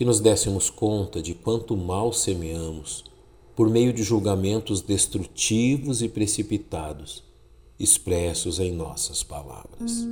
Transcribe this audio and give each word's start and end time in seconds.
que 0.00 0.04
nos 0.06 0.18
dessemos 0.18 0.70
conta 0.70 1.20
de 1.20 1.34
quanto 1.34 1.76
mal 1.76 2.10
semeamos 2.10 3.04
por 3.54 3.68
meio 3.68 3.92
de 3.92 4.02
julgamentos 4.02 4.80
destrutivos 4.80 6.00
e 6.00 6.08
precipitados, 6.08 7.22
expressos 7.78 8.58
em 8.58 8.72
nossas 8.72 9.22
palavras. 9.22 10.08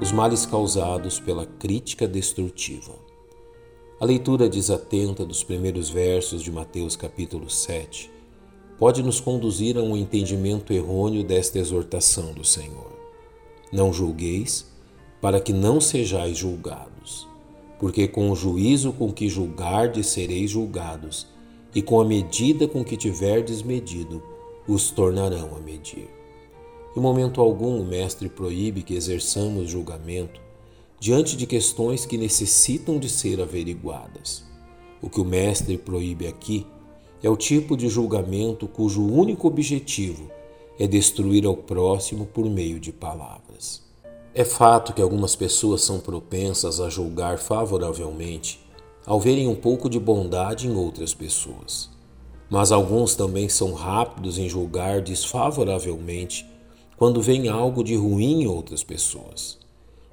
Os 0.00 0.12
males 0.12 0.46
causados 0.46 1.18
pela 1.18 1.46
crítica 1.46 2.06
destrutiva. 2.06 2.94
A 4.02 4.04
leitura 4.04 4.48
desatenta 4.48 5.24
dos 5.24 5.44
primeiros 5.44 5.88
versos 5.88 6.42
de 6.42 6.50
Mateus 6.50 6.96
capítulo 6.96 7.48
7 7.48 8.10
pode 8.76 9.00
nos 9.00 9.20
conduzir 9.20 9.78
a 9.78 9.80
um 9.80 9.96
entendimento 9.96 10.72
errôneo 10.72 11.22
desta 11.22 11.60
exortação 11.60 12.32
do 12.32 12.44
Senhor. 12.44 12.90
Não 13.72 13.92
julgueis, 13.92 14.66
para 15.20 15.40
que 15.40 15.52
não 15.52 15.80
sejais 15.80 16.36
julgados, 16.36 17.28
porque 17.78 18.08
com 18.08 18.28
o 18.28 18.34
juízo 18.34 18.92
com 18.92 19.12
que 19.12 19.28
julgardes 19.28 20.08
sereis 20.08 20.50
julgados, 20.50 21.28
e 21.72 21.80
com 21.80 22.00
a 22.00 22.04
medida 22.04 22.66
com 22.66 22.84
que 22.84 22.96
tiverdes 22.96 23.62
medido, 23.62 24.20
os 24.66 24.90
tornarão 24.90 25.54
a 25.56 25.60
medir. 25.60 26.10
Em 26.96 27.00
momento 27.00 27.40
algum 27.40 27.80
o 27.80 27.84
Mestre 27.84 28.28
proíbe 28.28 28.82
que 28.82 28.96
exerçamos 28.96 29.70
julgamento 29.70 30.40
diante 31.02 31.36
de 31.36 31.48
questões 31.48 32.06
que 32.06 32.16
necessitam 32.16 32.96
de 32.96 33.08
ser 33.08 33.40
averiguadas. 33.40 34.44
O 35.02 35.10
que 35.10 35.20
o 35.20 35.24
Mestre 35.24 35.76
proíbe 35.76 36.28
aqui 36.28 36.64
é 37.20 37.28
o 37.28 37.36
tipo 37.36 37.76
de 37.76 37.88
julgamento 37.88 38.68
cujo 38.68 39.04
único 39.04 39.48
objetivo 39.48 40.30
é 40.78 40.86
destruir 40.86 41.44
ao 41.44 41.56
próximo 41.56 42.24
por 42.24 42.48
meio 42.48 42.78
de 42.78 42.92
palavras. 42.92 43.82
É 44.32 44.44
fato 44.44 44.92
que 44.92 45.02
algumas 45.02 45.34
pessoas 45.34 45.82
são 45.82 45.98
propensas 45.98 46.78
a 46.78 46.88
julgar 46.88 47.36
favoravelmente 47.36 48.64
ao 49.04 49.18
verem 49.18 49.48
um 49.48 49.56
pouco 49.56 49.90
de 49.90 49.98
bondade 49.98 50.68
em 50.68 50.76
outras 50.76 51.12
pessoas. 51.12 51.90
Mas 52.48 52.70
alguns 52.70 53.16
também 53.16 53.48
são 53.48 53.72
rápidos 53.72 54.38
em 54.38 54.48
julgar 54.48 55.00
desfavoravelmente 55.00 56.46
quando 56.96 57.20
veem 57.20 57.48
algo 57.48 57.82
de 57.82 57.96
ruim 57.96 58.42
em 58.42 58.46
outras 58.46 58.84
pessoas. 58.84 59.61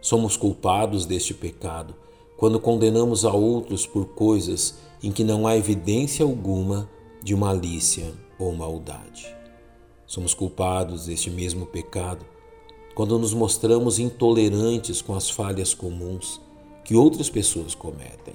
Somos 0.01 0.37
culpados 0.37 1.05
deste 1.05 1.33
pecado 1.33 1.95
quando 2.37 2.59
condenamos 2.59 3.25
a 3.25 3.33
outros 3.33 3.85
por 3.85 4.05
coisas 4.05 4.79
em 5.03 5.11
que 5.11 5.23
não 5.23 5.45
há 5.45 5.57
evidência 5.57 6.23
alguma 6.23 6.89
de 7.21 7.35
malícia 7.35 8.13
ou 8.37 8.53
maldade. 8.55 9.27
Somos 10.05 10.33
culpados 10.33 11.05
deste 11.05 11.29
mesmo 11.29 11.65
pecado 11.65 12.25
quando 12.95 13.19
nos 13.19 13.33
mostramos 13.33 13.99
intolerantes 13.99 15.01
com 15.01 15.15
as 15.15 15.29
falhas 15.29 15.73
comuns 15.73 16.41
que 16.83 16.95
outras 16.95 17.29
pessoas 17.29 17.75
cometem, 17.75 18.33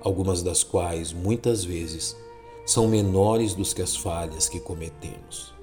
algumas 0.00 0.42
das 0.42 0.62
quais, 0.62 1.12
muitas 1.12 1.64
vezes, 1.64 2.16
são 2.64 2.86
menores 2.86 3.54
do 3.54 3.64
que 3.64 3.80
as 3.80 3.96
falhas 3.96 4.48
que 4.48 4.60
cometemos. 4.60 5.55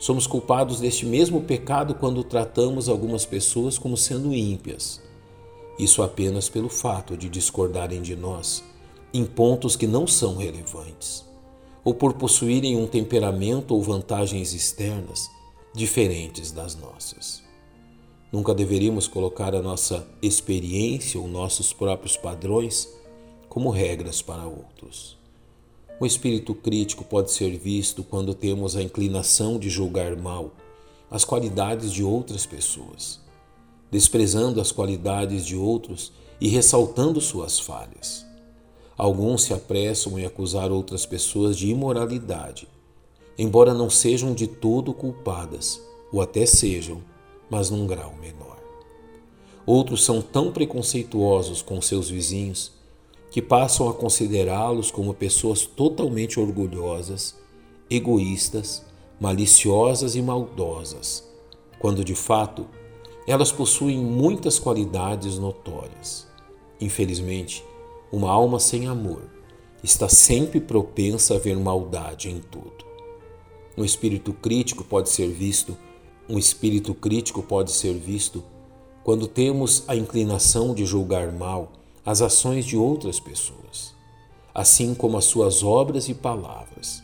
Somos 0.00 0.26
culpados 0.26 0.80
deste 0.80 1.04
mesmo 1.04 1.42
pecado 1.42 1.94
quando 1.94 2.24
tratamos 2.24 2.88
algumas 2.88 3.26
pessoas 3.26 3.76
como 3.76 3.98
sendo 3.98 4.34
ímpias. 4.34 4.98
Isso 5.78 6.02
apenas 6.02 6.48
pelo 6.48 6.70
fato 6.70 7.18
de 7.18 7.28
discordarem 7.28 8.00
de 8.00 8.16
nós 8.16 8.64
em 9.12 9.26
pontos 9.26 9.76
que 9.76 9.86
não 9.86 10.06
são 10.06 10.36
relevantes, 10.36 11.26
ou 11.84 11.92
por 11.92 12.14
possuírem 12.14 12.76
um 12.76 12.86
temperamento 12.86 13.74
ou 13.74 13.82
vantagens 13.82 14.54
externas 14.54 15.28
diferentes 15.74 16.50
das 16.50 16.74
nossas. 16.74 17.42
Nunca 18.32 18.54
deveríamos 18.54 19.06
colocar 19.06 19.54
a 19.54 19.60
nossa 19.60 20.08
experiência 20.22 21.20
ou 21.20 21.28
nossos 21.28 21.74
próprios 21.74 22.16
padrões 22.16 22.88
como 23.50 23.68
regras 23.68 24.22
para 24.22 24.46
outros. 24.46 25.19
O 26.00 26.06
espírito 26.06 26.54
crítico 26.54 27.04
pode 27.04 27.30
ser 27.30 27.58
visto 27.58 28.02
quando 28.02 28.32
temos 28.32 28.74
a 28.74 28.82
inclinação 28.82 29.58
de 29.58 29.68
julgar 29.68 30.16
mal 30.16 30.50
as 31.10 31.26
qualidades 31.26 31.92
de 31.92 32.02
outras 32.02 32.46
pessoas, 32.46 33.20
desprezando 33.90 34.62
as 34.62 34.72
qualidades 34.72 35.44
de 35.44 35.56
outros 35.56 36.10
e 36.40 36.48
ressaltando 36.48 37.20
suas 37.20 37.60
falhas. 37.60 38.24
Alguns 38.96 39.42
se 39.42 39.52
apressam 39.52 40.18
em 40.18 40.24
acusar 40.24 40.72
outras 40.72 41.04
pessoas 41.04 41.54
de 41.54 41.68
imoralidade, 41.68 42.66
embora 43.36 43.74
não 43.74 43.90
sejam 43.90 44.32
de 44.32 44.46
todo 44.46 44.94
culpadas, 44.94 45.82
ou 46.10 46.22
até 46.22 46.46
sejam, 46.46 47.02
mas 47.50 47.68
num 47.68 47.86
grau 47.86 48.14
menor. 48.18 48.58
Outros 49.66 50.02
são 50.02 50.22
tão 50.22 50.50
preconceituosos 50.50 51.60
com 51.60 51.78
seus 51.82 52.08
vizinhos 52.08 52.79
que 53.30 53.40
passam 53.40 53.88
a 53.88 53.94
considerá-los 53.94 54.90
como 54.90 55.14
pessoas 55.14 55.64
totalmente 55.64 56.40
orgulhosas, 56.40 57.36
egoístas, 57.88 58.84
maliciosas 59.20 60.16
e 60.16 60.22
maldosas, 60.22 61.28
quando 61.78 62.04
de 62.04 62.14
fato 62.14 62.66
elas 63.26 63.52
possuem 63.52 63.98
muitas 63.98 64.58
qualidades 64.58 65.38
notórias. 65.38 66.26
Infelizmente, 66.80 67.64
uma 68.10 68.30
alma 68.30 68.58
sem 68.58 68.88
amor 68.88 69.22
está 69.82 70.08
sempre 70.08 70.60
propensa 70.60 71.36
a 71.36 71.38
ver 71.38 71.56
maldade 71.56 72.28
em 72.28 72.40
tudo. 72.40 72.84
Um 73.78 73.84
espírito 73.84 74.32
crítico 74.32 74.82
pode 74.82 75.08
ser 75.08 75.28
visto, 75.28 75.76
um 76.28 76.38
espírito 76.38 76.94
crítico 76.94 77.42
pode 77.42 77.70
ser 77.70 77.94
visto 77.94 78.42
quando 79.04 79.28
temos 79.28 79.84
a 79.86 79.94
inclinação 79.94 80.74
de 80.74 80.84
julgar 80.84 81.32
mal 81.32 81.72
as 82.04 82.22
ações 82.22 82.64
de 82.64 82.76
outras 82.76 83.20
pessoas, 83.20 83.94
assim 84.54 84.94
como 84.94 85.18
as 85.18 85.24
suas 85.24 85.62
obras 85.62 86.08
e 86.08 86.14
palavras. 86.14 87.02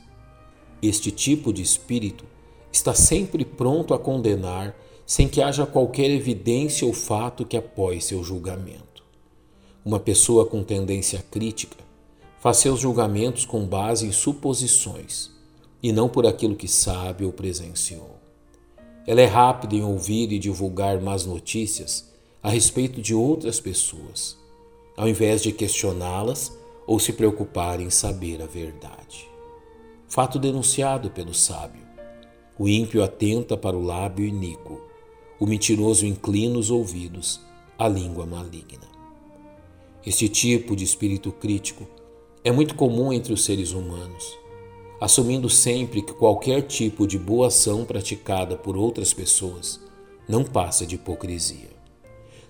Este 0.82 1.10
tipo 1.10 1.52
de 1.52 1.62
espírito 1.62 2.24
está 2.72 2.94
sempre 2.94 3.44
pronto 3.44 3.94
a 3.94 3.98
condenar 3.98 4.74
sem 5.06 5.28
que 5.28 5.40
haja 5.40 5.66
qualquer 5.66 6.10
evidência 6.10 6.86
ou 6.86 6.92
fato 6.92 7.44
que 7.44 7.56
apoie 7.56 8.00
seu 8.00 8.24
julgamento. 8.24 9.04
Uma 9.84 10.00
pessoa 10.00 10.44
com 10.46 10.64
tendência 10.64 11.24
crítica 11.30 11.76
faz 12.40 12.58
seus 12.58 12.80
julgamentos 12.80 13.44
com 13.44 13.64
base 13.64 14.06
em 14.06 14.12
suposições 14.12 15.30
e 15.82 15.92
não 15.92 16.08
por 16.08 16.26
aquilo 16.26 16.56
que 16.56 16.66
sabe 16.66 17.24
ou 17.24 17.32
presenciou. 17.32 18.16
Ela 19.06 19.20
é 19.20 19.26
rápida 19.26 19.76
em 19.76 19.84
ouvir 19.84 20.32
e 20.32 20.38
divulgar 20.38 21.00
más 21.00 21.24
notícias 21.24 22.10
a 22.42 22.50
respeito 22.50 23.00
de 23.00 23.14
outras 23.14 23.60
pessoas 23.60 24.36
ao 24.96 25.08
invés 25.08 25.42
de 25.42 25.52
questioná-las 25.52 26.56
ou 26.86 26.98
se 26.98 27.12
preocupar 27.12 27.80
em 27.80 27.90
saber 27.90 28.40
a 28.40 28.46
verdade. 28.46 29.28
Fato 30.08 30.38
denunciado 30.38 31.10
pelo 31.10 31.34
sábio: 31.34 31.82
o 32.58 32.66
ímpio 32.68 33.02
atenta 33.02 33.56
para 33.56 33.76
o 33.76 33.82
lábio 33.82 34.24
iníquo, 34.24 34.80
o 35.38 35.46
mentiroso 35.46 36.06
inclina 36.06 36.58
os 36.58 36.70
ouvidos 36.70 37.40
à 37.78 37.86
língua 37.88 38.24
maligna. 38.24 38.86
Este 40.04 40.28
tipo 40.28 40.74
de 40.74 40.84
espírito 40.84 41.32
crítico 41.32 41.86
é 42.44 42.52
muito 42.52 42.76
comum 42.76 43.12
entre 43.12 43.32
os 43.32 43.44
seres 43.44 43.72
humanos, 43.72 44.38
assumindo 45.00 45.50
sempre 45.50 46.00
que 46.00 46.14
qualquer 46.14 46.62
tipo 46.62 47.06
de 47.06 47.18
boa 47.18 47.48
ação 47.48 47.84
praticada 47.84 48.56
por 48.56 48.76
outras 48.76 49.12
pessoas 49.12 49.80
não 50.28 50.44
passa 50.44 50.86
de 50.86 50.94
hipocrisia. 50.94 51.75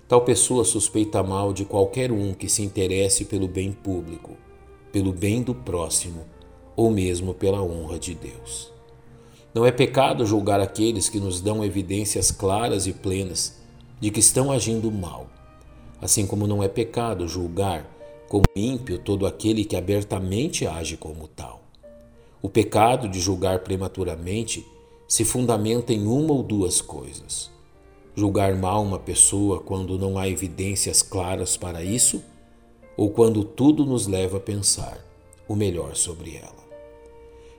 Tal 0.09 0.21
pessoa 0.21 0.65
suspeita 0.65 1.21
mal 1.21 1.53
de 1.53 1.65
qualquer 1.65 2.13
um 2.13 2.33
que 2.33 2.49
se 2.49 2.63
interesse 2.63 3.25
pelo 3.25 3.49
bem 3.49 3.73
público, 3.73 4.37
pelo 4.93 5.13
bem 5.13 5.43
do 5.43 5.53
próximo 5.53 6.25
ou 6.77 6.93
mesmo 6.93 7.35
pela 7.35 7.61
honra 7.61 7.99
de 7.99 8.15
Deus. 8.15 8.73
Não 9.53 9.67
é 9.67 9.73
pecado 9.73 10.25
julgar 10.25 10.61
aqueles 10.61 11.09
que 11.09 11.19
nos 11.19 11.41
dão 11.41 11.65
evidências 11.65 12.31
claras 12.31 12.87
e 12.87 12.93
plenas 12.93 13.57
de 13.99 14.13
que 14.13 14.21
estão 14.21 14.53
agindo 14.53 14.93
mal, 14.93 15.27
assim 16.01 16.25
como 16.25 16.47
não 16.47 16.63
é 16.63 16.69
pecado 16.69 17.27
julgar 17.27 17.85
como 18.29 18.45
ímpio 18.55 18.99
todo 18.99 19.27
aquele 19.27 19.65
que 19.65 19.75
abertamente 19.75 20.69
age 20.69 20.97
como 20.97 21.27
tal. 21.27 21.63
O 22.41 22.49
pecado 22.49 23.09
de 23.09 23.19
julgar 23.19 23.61
prematuramente 23.61 24.65
se 25.09 25.25
fundamenta 25.25 25.93
em 25.93 26.07
uma 26.07 26.33
ou 26.33 26.45
duas 26.45 26.81
coisas 26.81 27.56
julgar 28.17 28.57
mal 28.57 28.83
uma 28.83 28.99
pessoa 28.99 29.61
quando 29.61 29.99
não 29.99 30.19
há 30.19 30.27
evidências 30.27 31.03
claras 31.03 31.57
para 31.57 31.85
isso, 31.85 32.25
ou 32.97 33.11
quando 33.11 33.45
tudo 33.45 33.85
nos 33.85 34.07
leva 34.07 34.39
a 34.39 34.41
pensar 34.41 34.99
o 35.47 35.55
melhor 35.55 35.95
sobre 35.95 36.37
ela. 36.37 36.67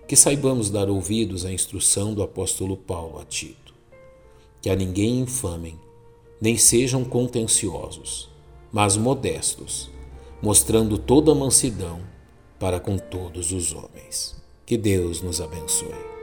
Que 0.07 0.15
saibamos 0.15 0.71
dar 0.71 0.89
ouvidos 0.89 1.45
à 1.45 1.51
instrução 1.51 2.13
do 2.13 2.23
apóstolo 2.23 2.75
Paulo 2.75 3.19
a 3.19 3.25
Tito. 3.25 3.75
Que 4.59 4.69
a 4.69 4.75
ninguém 4.75 5.19
infamem, 5.19 5.79
nem 6.41 6.57
sejam 6.57 7.05
contenciosos, 7.05 8.29
mas 8.71 8.97
modestos, 8.97 9.91
mostrando 10.41 10.97
toda 10.97 11.35
mansidão 11.35 12.01
para 12.59 12.79
com 12.79 12.97
todos 12.97 13.51
os 13.51 13.73
homens. 13.73 14.35
Que 14.65 14.75
Deus 14.75 15.21
nos 15.21 15.39
abençoe. 15.39 16.16